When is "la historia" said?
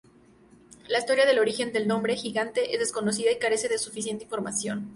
0.87-1.27